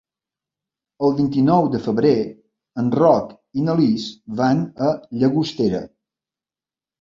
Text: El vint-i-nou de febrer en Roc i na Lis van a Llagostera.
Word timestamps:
El 1.07 1.11
vint-i-nou 1.17 1.67
de 1.75 1.81
febrer 1.87 2.13
en 2.85 2.87
Roc 3.01 3.35
i 3.61 3.67
na 3.67 3.77
Lis 3.81 4.09
van 4.41 4.65
a 4.89 4.89
Llagostera. 5.21 5.85